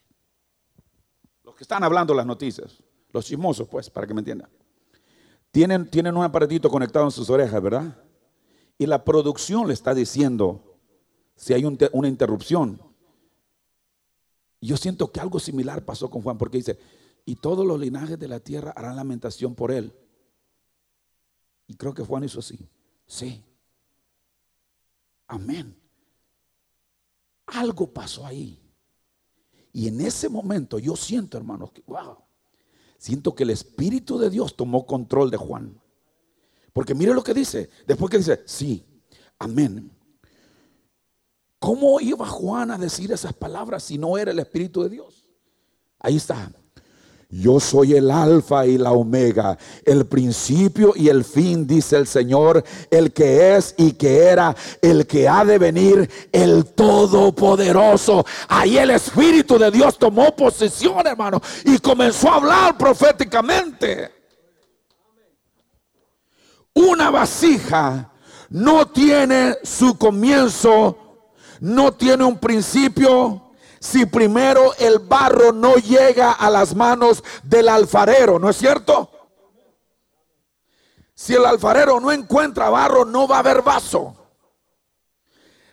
[1.43, 4.51] los que están hablando las noticias, los chismosos, pues, para que me entiendan.
[5.51, 7.97] Tienen, tienen un aparatito conectado en sus orejas, ¿verdad?
[8.77, 10.79] Y la producción le está diciendo
[11.35, 12.81] si hay una interrupción.
[14.61, 16.79] Yo siento que algo similar pasó con Juan, porque dice,
[17.25, 19.93] y todos los linajes de la tierra harán lamentación por él.
[21.67, 22.69] Y creo que Juan hizo así.
[23.05, 23.43] Sí.
[25.27, 25.75] Amén.
[27.47, 28.59] Algo pasó ahí.
[29.73, 32.17] Y en ese momento yo siento, hermanos, que, wow,
[32.97, 35.79] siento que el Espíritu de Dios tomó control de Juan.
[36.73, 37.69] Porque mire lo que dice.
[37.85, 38.85] Después que dice, sí,
[39.39, 39.91] amén.
[41.59, 45.27] ¿Cómo iba Juan a decir esas palabras si no era el Espíritu de Dios?
[45.99, 46.51] Ahí está.
[47.29, 52.63] Yo soy el alfa y la omega, el principio y el fin, dice el Señor,
[52.89, 58.25] el que es y que era, el que ha de venir, el todopoderoso.
[58.47, 64.09] Ahí el Espíritu de Dios tomó posesión, hermano, y comenzó a hablar proféticamente.
[66.73, 68.09] Una vasija
[68.49, 71.25] no tiene su comienzo,
[71.59, 73.46] no tiene un principio,
[73.87, 79.09] si primero el barro no llega a las manos del alfarero, ¿no es cierto?
[81.13, 84.13] Si el alfarero no encuentra barro, no va a haber vaso.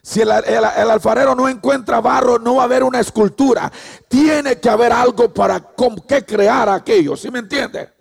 [0.00, 3.72] Si el, alfarero no encuentra barro, no va a haber una escultura.
[4.06, 7.92] Tiene que haber algo para con qué crear aquello, ¿sí me entiende?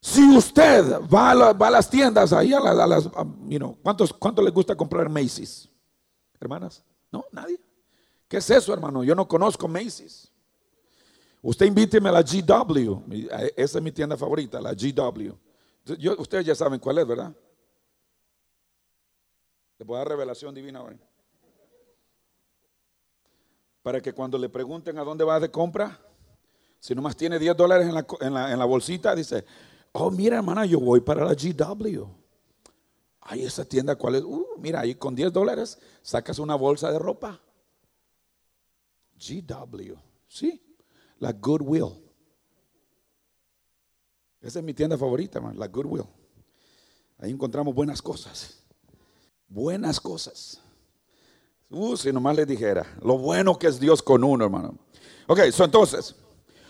[0.00, 3.08] Si usted va a, las tiendas, ahí a, las,
[3.82, 5.68] ¿cuántos, ¿cuánto les gusta comprar Macy's?
[6.40, 7.24] Hermanas, ¿no?
[7.32, 7.58] ¿Nadie?
[8.28, 9.04] ¿Qué es eso, hermano?
[9.04, 10.30] Yo no conozco Macy's.
[11.42, 13.02] Usted invíteme a la GW.
[13.56, 15.32] Esa es mi tienda favorita, la GW.
[16.18, 17.34] ustedes ya saben cuál es, ¿verdad?
[19.78, 20.98] Le voy a dar revelación divina hoy.
[23.82, 26.00] Para que cuando le pregunten a dónde va de compra,
[26.80, 27.94] si nomás tiene 10 dólares en
[28.34, 29.44] la, en la bolsita, dice,
[29.98, 32.06] Oh, mira, hermana, yo voy para la GW.
[33.28, 34.22] Ay, esa tienda, ¿cuál es?
[34.22, 37.40] Uh, mira, ahí con 10 dólares sacas una bolsa de ropa.
[39.18, 39.94] GW,
[40.28, 40.62] sí,
[41.18, 41.92] la Goodwill.
[44.40, 46.04] Esa es mi tienda favorita, hermano, la Goodwill.
[47.18, 48.62] Ahí encontramos buenas cosas.
[49.48, 50.60] Buenas cosas.
[51.68, 54.78] Uh, si nomás les dijera, lo bueno que es Dios con uno, hermano.
[55.26, 56.14] Ok, so entonces.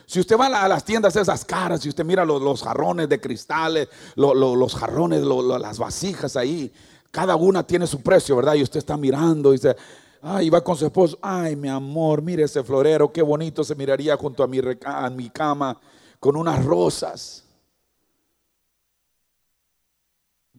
[0.07, 3.89] Si usted va a las tiendas esas caras, si usted mira los, jarrones de cristales,
[4.15, 6.73] los jarrones, las vasijas ahí,
[7.11, 8.55] cada una tiene su precio, ¿verdad?
[8.55, 9.75] Y usted está mirando y dice,
[10.23, 14.17] ay, va con su esposo, ay, mi amor, mire ese florero, qué bonito se miraría
[14.17, 15.77] junto a mi, a mi cama
[16.21, 17.43] con unas rosas.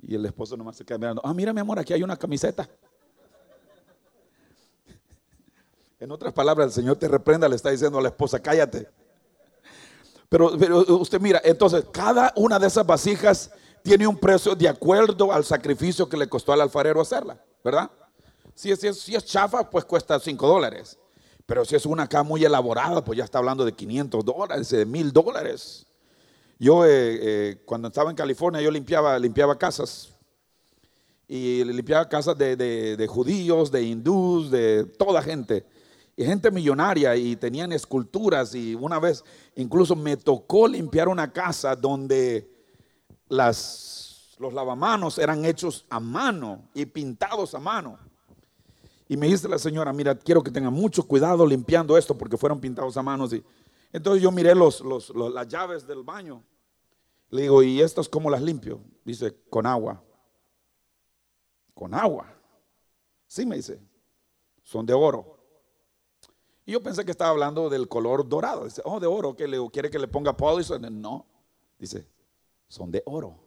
[0.01, 2.67] Y el esposo nomás se queda mirando, ah, mira mi amor, aquí hay una camiseta.
[5.99, 8.87] En otras palabras, el Señor te reprenda, le está diciendo a la esposa, cállate.
[10.29, 10.51] Pero,
[10.97, 16.09] usted mira, entonces cada una de esas vasijas tiene un precio de acuerdo al sacrificio
[16.09, 17.89] que le costó al alfarero hacerla, ¿verdad?
[18.53, 20.97] Si es, si es, chafa, pues cuesta 5 dólares.
[21.45, 24.85] Pero si es una acá muy elaborada, pues ya está hablando de 500 dólares, de
[24.85, 25.85] 1000 dólares.
[26.59, 30.09] Yo eh, eh, cuando estaba en California, yo limpiaba, limpiaba casas.
[31.27, 35.65] Y limpiaba casas de, de judíos, de hindús, de toda gente
[36.19, 39.23] y gente millonaria y tenían esculturas y una vez
[39.55, 42.49] incluso me tocó limpiar una casa donde
[43.29, 47.99] las, los lavamanos eran hechos a mano y pintados a mano.
[49.07, 52.59] Y me dice la señora, mira, quiero que tenga mucho cuidado limpiando esto porque fueron
[52.59, 53.27] pintados a mano.
[53.93, 54.83] Entonces yo miré los,
[55.15, 56.43] las llaves del baño.
[57.29, 58.81] Le digo, ¿y estas cómo las limpio?
[59.05, 60.01] Dice, con agua.
[61.75, 62.33] Con agua.
[63.27, 63.79] Sí, me dice,
[64.63, 65.36] son de oro.
[66.67, 68.65] Y yo pensé que estaba hablando del color dorado.
[68.65, 70.69] Dice, oh, de oro, que le quiere que le ponga polish.
[70.91, 71.25] No,
[71.79, 72.05] dice,
[72.67, 73.39] son de oro.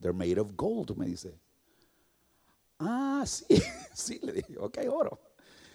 [0.00, 1.38] They're made of gold, me dice.
[2.78, 3.44] Ah, sí,
[3.92, 5.20] sí, le dije, ok, oro.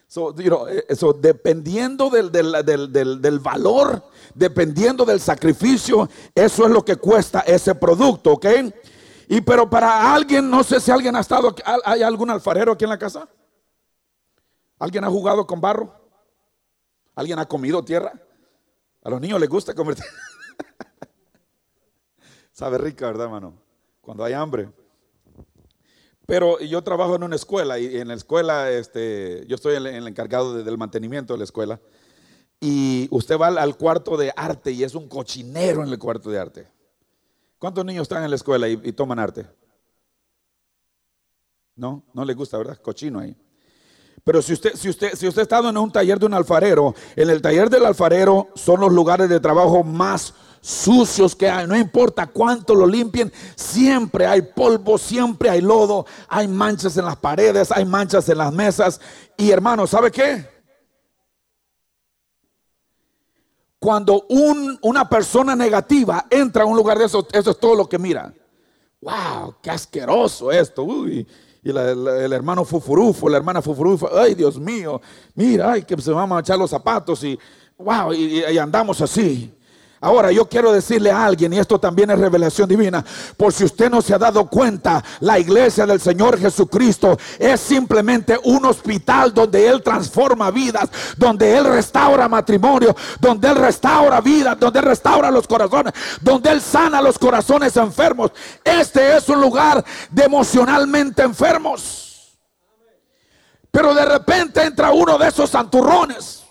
[0.08, 0.84] So, eh,
[1.20, 8.34] dependiendo del, del, del, valor, dependiendo del sacrificio, eso es lo que cuesta ese producto,
[8.34, 8.46] ¿ok?
[9.28, 12.90] Y pero para alguien, no sé si alguien ha estado, ¿hay algún alfarero aquí en
[12.90, 13.30] la casa?
[14.80, 16.05] ¿Alguien ha jugado con barro?
[17.16, 18.14] ¿Alguien ha comido tierra?
[19.04, 20.12] A los niños les gusta comer tierra.
[22.52, 23.54] Sabe rica, ¿verdad, hermano?
[24.02, 24.70] Cuando hay hambre.
[26.26, 30.64] Pero yo trabajo en una escuela y en la escuela, este, yo estoy el, encargado
[30.64, 31.80] del mantenimiento de la escuela.
[32.60, 36.40] Y usted va al, cuarto de arte y es un cochinero en el cuarto de
[36.40, 36.68] arte.
[37.60, 39.46] ¿Cuántos niños están en la escuela y, y toman arte?
[41.76, 42.80] No, no les gusta, ¿verdad?
[42.82, 43.36] Cochino ahí.
[44.24, 46.96] Pero si usted, si usted, si usted ha estado en un taller de un alfarero,
[47.16, 50.34] en el taller del alfarero son los lugares de trabajo más
[50.66, 51.68] sucios que hay.
[51.68, 57.18] No importa cuánto lo limpien, siempre hay polvo, siempre hay lodo, hay manchas en las
[57.18, 59.00] paredes, hay manchas en las mesas.
[59.38, 60.50] Y hermano, ¿sabe qué?
[63.78, 64.26] Cuando
[64.82, 68.34] una persona negativa entra a un lugar de eso, eso es todo lo que mira.
[69.02, 69.58] ¡Wow!
[69.62, 70.82] ¡Qué asqueroso esto!
[70.82, 71.28] Uy,
[71.66, 75.02] y el hermano Fufurufo, la hermana Fufurufo, ay Dios mío,
[75.34, 77.40] mira, ay que se van a echar los zapatos y
[77.80, 79.52] wow, y andamos así.
[80.02, 83.04] Ahora yo quiero decirle a alguien, y esto también es revelación divina,
[83.38, 88.38] por si usted no se ha dado cuenta, la iglesia del Señor Jesucristo es simplemente
[88.44, 94.80] un hospital donde Él transforma vidas, donde Él restaura matrimonio, donde Él restaura vidas, donde
[94.80, 98.32] Él restaura los corazones, donde Él sana los corazones enfermos.
[98.64, 102.38] Este es un lugar de emocionalmente enfermos.
[103.72, 106.44] Pero de repente entra uno de esos santurrones.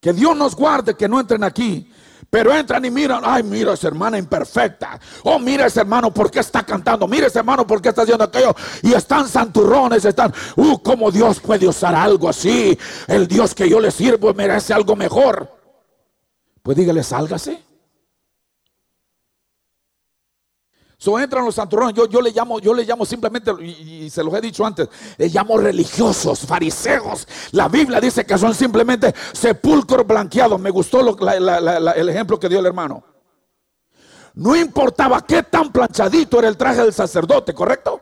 [0.00, 1.90] Que Dios nos guarde que no entren aquí
[2.34, 4.98] pero entran y miran, ay, mira esa hermana imperfecta.
[5.22, 7.06] Oh, mira ese hermano por qué está cantando.
[7.06, 8.52] Mira ese hermano por qué está haciendo aquello.
[8.82, 12.76] Y están santurrones, están, uh, como Dios puede usar algo así.
[13.06, 15.48] El Dios que yo le sirvo merece algo mejor.
[16.60, 17.62] Pues dígale, sálgase.
[21.04, 24.32] So entran los santurrones, yo, yo, le llamo, yo le llamo simplemente, y, se los
[24.32, 24.88] he dicho antes,
[25.18, 27.28] le llamo religiosos, fariseos.
[27.52, 30.58] La Biblia dice que son simplemente sepulcros blanqueados.
[30.58, 33.04] Me gustó el ejemplo que dio el hermano.
[34.32, 38.00] No importaba qué tan planchadito era el traje del sacerdote, ¿correcto?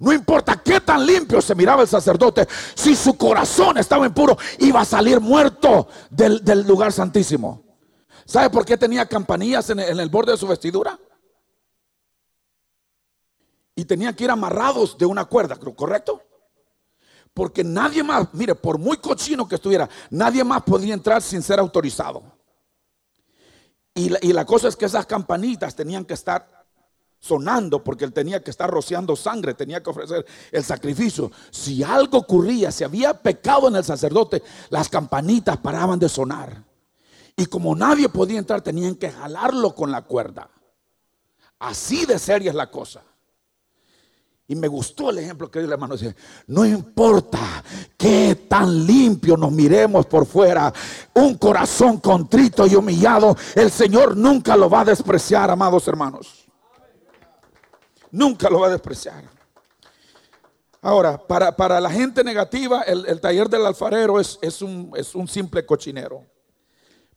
[0.00, 4.80] No importa qué tan limpio se miraba el sacerdote, si su corazón estaba impuro, iba
[4.80, 7.62] a salir muerto del, lugar santísimo.
[8.24, 10.98] ¿Sabe por qué tenía campanillas en el, borde de su vestidura?
[13.76, 16.20] Y tenían que ir amarrados de una cuerda, ¿correcto?
[17.32, 21.60] Porque nadie más, mire, por muy cochino que estuviera, nadie más podía entrar sin ser
[21.60, 22.22] autorizado.
[23.94, 26.56] Y la, y la cosa es que esas campanitas tenían que estar
[27.20, 31.30] sonando porque él tenía que estar rociando sangre, tenía que ofrecer el sacrificio.
[31.50, 36.64] Si algo ocurría, si había pecado en el sacerdote, las campanitas paraban de sonar.
[37.36, 40.48] Y como nadie podía entrar, tenían que jalarlo con la cuerda.
[41.58, 43.02] Así de seria es la cosa.
[44.48, 45.96] Y me gustó el ejemplo que dio la hermano.
[45.96, 46.14] Dice,
[46.46, 47.64] no importa
[47.96, 50.72] qué tan limpio nos miremos por fuera,
[51.14, 56.46] un corazón contrito y humillado, el Señor nunca lo va a despreciar, amados hermanos.
[58.12, 59.24] Nunca lo va a despreciar.
[60.80, 65.66] Ahora, para, la gente negativa, el, taller del alfarero es, es, un, es un simple
[65.66, 66.24] cochinero.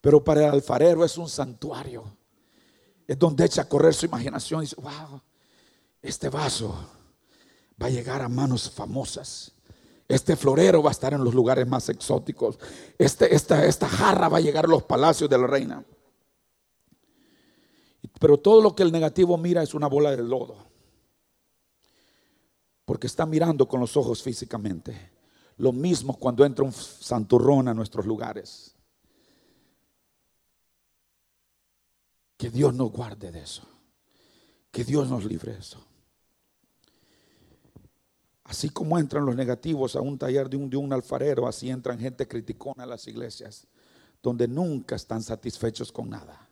[0.01, 2.17] Pero para el alfarero es un santuario.
[3.05, 5.21] Es donde echa a correr su imaginación y dice, wow,
[6.01, 6.98] este vaso
[7.82, 9.51] va a llegar a manos famosas.
[10.07, 12.57] Este florero va a estar en los lugares más exóticos.
[12.97, 15.86] Este, esta, esta jarra va a llegar a los palacios de la reina.
[18.19, 20.69] Pero todo lo que el negativo mira es una bola de lodo
[22.89, 25.11] porque está mirando con los ojos físicamente.
[25.57, 28.75] Lo mismo cuando entra un santurrón a nuestros lugares.
[32.36, 33.61] Que Dios nos guarde de eso.
[34.71, 35.86] Que Dios nos libre de eso.
[38.49, 42.83] Así como entran los negativos a un taller de un, alfarero, así entran gente criticona
[42.83, 43.67] a las iglesias,
[44.23, 46.49] donde nunca están satisfechos con nada.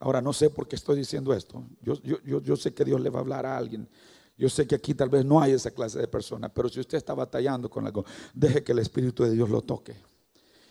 [0.00, 1.64] Ahora no sé por qué estoy diciendo esto.
[1.80, 3.88] Yo sé que Dios le va a hablar a alguien.
[4.36, 6.98] Yo sé que aquí tal vez no hay esa clase de personas, pero si usted
[6.98, 9.96] está batallando con algo, deje que el Espíritu de Dios lo toque.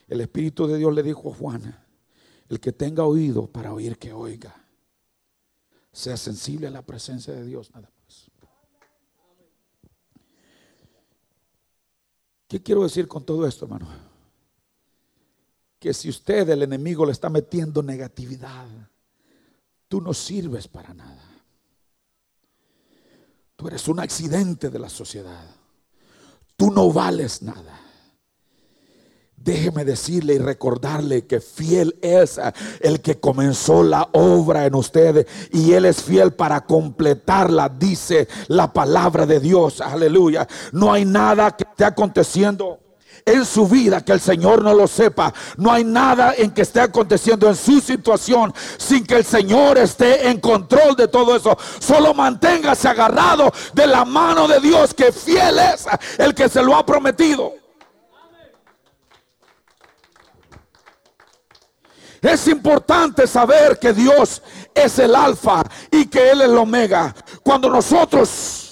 [0.07, 1.87] El Espíritu de Dios le dijo a Juana,
[2.49, 4.55] el que tenga oído para oír que oiga.
[5.91, 8.29] Sea sensible a la presencia de Dios nada más.
[12.53, 13.87] ¿Qué quiero decir con todo esto, hermano?
[15.79, 18.67] Que si usted, el enemigo, le está metiendo negatividad,
[19.87, 21.27] tú no sirves para nada.
[23.55, 25.43] Tú eres un accidente de la sociedad.
[26.55, 27.81] Tú no vales nada.
[29.43, 32.39] Déjeme decirle y recordarle que fiel es
[32.79, 38.71] el que comenzó la obra en ustedes y Él es fiel para completarla, dice la
[38.71, 39.81] palabra de Dios.
[39.81, 40.47] Aleluya.
[40.71, 42.79] No hay nada que esté aconteciendo
[43.25, 45.33] en su vida que el Señor no lo sepa.
[45.57, 50.29] No hay nada en que esté aconteciendo en su situación sin que el Señor esté
[50.29, 51.57] en control de todo eso.
[51.79, 55.85] Solo manténgase agarrado de la mano de Dios que fiel es
[56.17, 57.62] el que se lo ha prometido.
[62.23, 64.41] Es importante saber que Dios
[64.73, 65.61] es el alfa
[65.91, 67.13] y que Él es el omega.
[67.43, 68.63] Cuando nosotros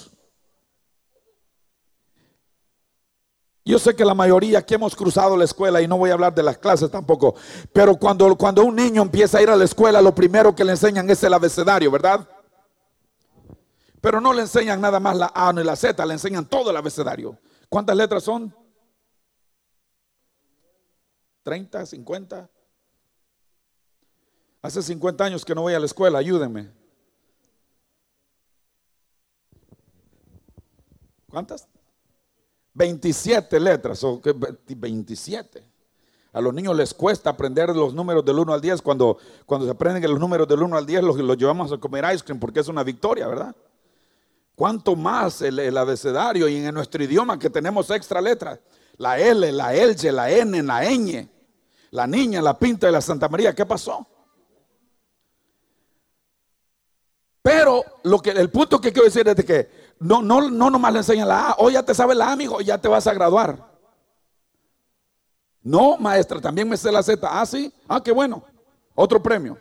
[3.64, 6.34] Yo sé que la mayoría que hemos cruzado la escuela, y no voy a hablar
[6.34, 7.36] de las clases tampoco,
[7.72, 10.72] pero cuando, cuando un niño empieza a ir a la escuela, lo primero que le
[10.72, 12.28] enseñan es el abecedario, ¿verdad?
[14.00, 16.76] Pero no le enseñan nada más la A ni la Z, le enseñan todo el
[16.76, 17.38] abecedario.
[17.68, 18.52] ¿Cuántas letras son?
[21.44, 22.50] ¿30, 50?
[24.62, 26.70] Hace 50 años que no voy a la escuela, ayúdenme.
[31.28, 31.66] ¿Cuántas?
[32.74, 34.20] 27 letras, o
[34.68, 35.64] 27.
[36.32, 38.80] A los niños les cuesta aprender los números del 1 al 10.
[38.80, 42.04] Cuando, cuando se aprenden los números del 1 al 10, los, los llevamos a comer
[42.14, 43.54] ice cream porque es una victoria, ¿verdad?
[44.54, 48.60] ¿Cuánto más el, abecedario y en nuestro idioma que tenemos extra letras?
[48.96, 51.28] La L, la L, la N, la ñ,
[51.90, 53.54] la niña, la pinta de la Santa María.
[53.54, 54.06] ¿Qué pasó?
[57.42, 59.68] Pero lo que, el punto que quiero decir es de que
[59.98, 62.60] no, no, no nomás le enseñan la A, hoy ya te sabes la A, amigo,
[62.60, 63.72] ya te vas a graduar.
[65.62, 67.28] No, maestra, también me sé la Z.
[67.30, 68.44] Ah, sí, ah, qué bueno.
[68.94, 69.58] Otro premio.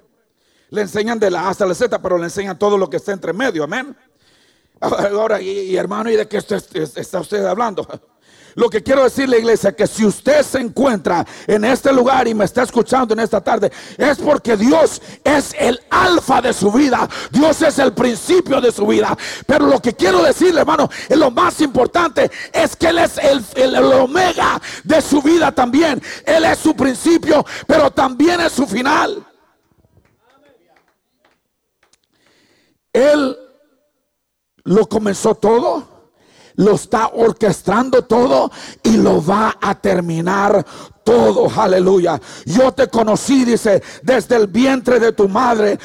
[0.69, 3.11] Le enseñan de la A hasta la Z, pero le enseñan todo lo que está
[3.11, 3.95] entre medio, amén.
[4.79, 7.87] Ahora, y, hermano, ¿y de qué está usted hablando?
[8.55, 12.45] Lo que quiero decirle, iglesia, que si usted se encuentra en este lugar y me
[12.45, 17.07] está escuchando en esta tarde, es porque Dios es el alfa de su vida.
[17.31, 19.17] Dios es el principio de su vida.
[19.45, 23.75] Pero lo que quiero decirle, hermano, lo más importante es que Él es el, el
[23.93, 26.01] omega de su vida también.
[26.25, 29.25] Él es su principio, pero también es su final.
[32.93, 33.37] Él
[34.63, 36.00] lo comenzó todo
[36.61, 38.51] lo está orquestando todo
[38.83, 40.63] y lo va a terminar
[41.03, 42.21] todo, aleluya.
[42.45, 45.79] Yo te conocí, dice, desde el vientre de tu madre.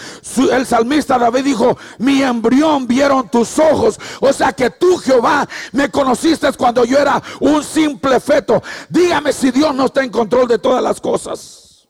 [0.53, 3.99] El salmista David dijo, mi embrión vieron tus ojos.
[4.21, 8.63] O sea que tú, Jehová, me conociste cuando yo era un simple feto.
[8.91, 11.89] Dígame si Dios no está en control de todas las cosas.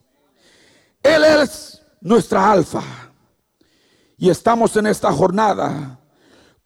[1.03, 2.85] Él es nuestra alfa.
[4.17, 5.99] Y estamos en esta jornada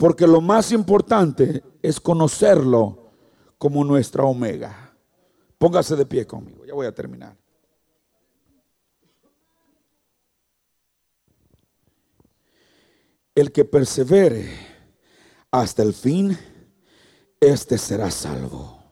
[0.01, 3.11] porque lo más importante es conocerlo
[3.59, 4.95] como nuestra omega.
[5.59, 7.37] Póngase de pie conmigo, ya voy a terminar.
[13.35, 14.49] El que persevere
[15.51, 16.35] hasta el fin,
[17.39, 18.83] este será salvo.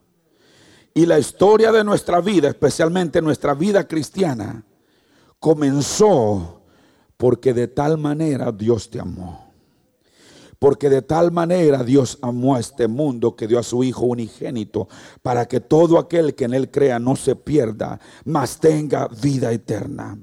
[0.93, 4.63] Y la historia de nuestra vida, especialmente nuestra vida cristiana,
[5.39, 6.67] comenzó
[7.17, 9.48] porque de tal manera Dios te amó.
[10.59, 14.89] Porque de tal manera Dios amó a este mundo que dio a su Hijo unigénito
[15.23, 20.19] para que todo aquel que en Él crea no se pierda, mas tenga vida eterna.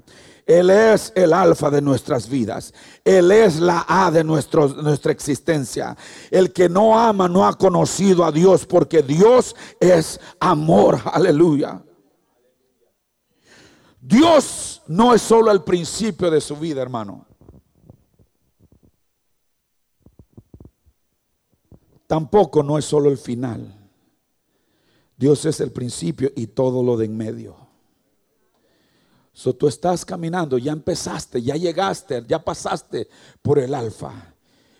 [0.46, 2.72] Él es el alfa de nuestras vidas.
[3.04, 5.96] Él es la A de nuestra existencia.
[6.30, 11.00] El que no ama no ha conocido a Dios porque Dios es amor.
[11.12, 11.82] Aleluya.
[14.00, 17.25] Dios no es solo el principio de su vida, hermano.
[22.06, 23.74] Tampoco no es solo el final.
[25.16, 27.56] Dios es el principio y todo lo de en medio.
[29.32, 33.08] So, tú estás caminando, ya empezaste, ya llegaste, ya pasaste
[33.42, 34.34] por el alfa.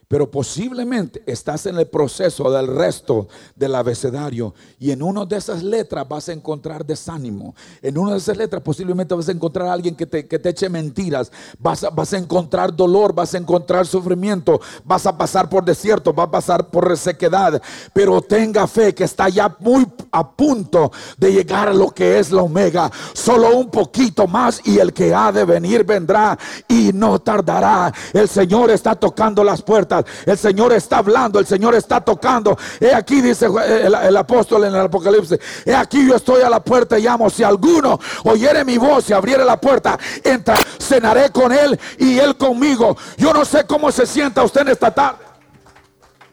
[0.08, 3.26] Pero posiblemente estás en el proceso del resto
[3.56, 7.56] del abecedario y en una de esas letras vas a encontrar desánimo.
[7.82, 10.50] En una de esas letras posiblemente vas a encontrar a alguien que te, que te
[10.50, 11.32] eche mentiras.
[11.58, 16.12] Vas a, vas a encontrar dolor, vas a encontrar sufrimiento, vas a pasar por desierto,
[16.12, 17.60] vas a pasar por resequedad.
[17.92, 22.30] Pero tenga fe que está ya muy a punto de llegar a lo que es
[22.30, 22.92] la omega.
[23.12, 26.38] Solo un poquito más y el que ha de venir vendrá
[26.68, 27.92] y no tardará.
[28.12, 29.95] El Señor está tocando las puertas.
[30.24, 32.56] El Señor está hablando, el Señor está tocando.
[32.80, 36.98] He aquí, dice el, apóstol en el Apocalipsis, he aquí yo estoy a la puerta
[36.98, 37.30] y llamo.
[37.30, 42.36] Si alguno oyere mi voz y abriere la puerta, entra, cenaré con él y él
[42.36, 42.96] conmigo.
[43.16, 45.26] Yo no sé cómo se sienta usted en esta tarde.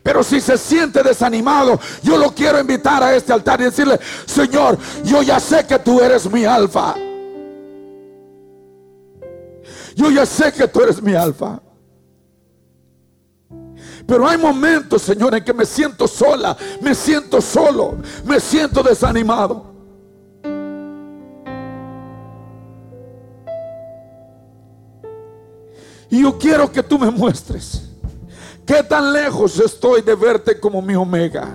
[0.03, 4.77] Pero si se siente desanimado, yo lo quiero invitar a este altar y decirle, Señor,
[5.05, 6.95] yo ya sé que tú eres mi alfa.
[9.95, 11.61] Yo ya sé que tú eres mi alfa.
[14.05, 19.73] Pero hay momentos, Señor, en que me siento sola, me siento solo, me siento desanimado.
[26.09, 27.89] Y yo quiero que tú me muestres
[28.65, 31.49] qué tan lejos estoy de verte como mi omega.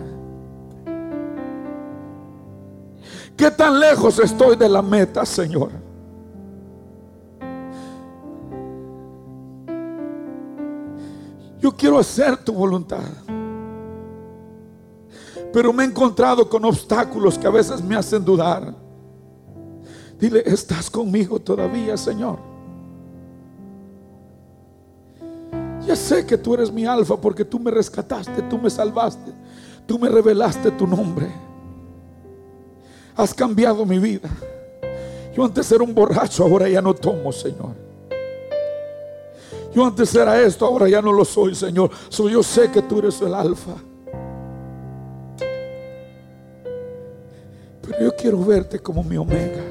[3.37, 5.71] Qué tan lejos estoy de la meta, Señor.
[11.69, 13.05] Yo quiero hacer tu voluntad.
[15.53, 18.75] Pero me he encontrado con obstáculos que a veces me hacen dudar.
[20.19, 22.39] Dile, ¿estás conmigo todavía, Señor?
[25.87, 29.31] Ya sé que tú eres mi alfa porque tú me rescataste, tú me salvaste,
[29.87, 31.31] tú me revelaste tu nombre.
[33.15, 34.31] Has cambiado mi vida.
[35.37, 37.88] Yo antes era un borracho, ahora ya no tomo, Señor.
[39.79, 41.93] Yo antes era esto, ahora ya no lo soy, Señor.
[42.09, 43.77] So, yo sé que tú eres el alfa.
[47.81, 49.63] Pero yo quiero verte como mi omega.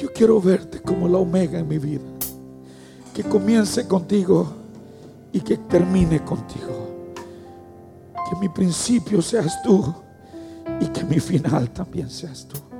[0.00, 2.04] Yo quiero verte como la omega en mi vida.
[3.12, 4.46] Que comience contigo
[5.32, 7.10] y que termine contigo.
[8.30, 9.92] Que mi principio seas tú
[10.78, 12.73] y que mi final también seas tú.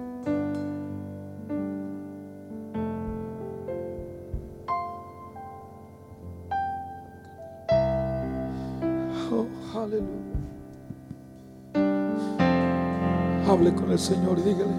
[13.64, 14.74] Hable con el Señor dígale,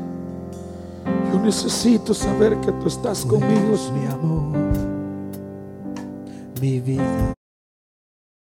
[1.34, 3.76] yo necesito saber que tú estás conmigo.
[3.96, 4.56] mi amor,
[6.62, 7.35] mi vida,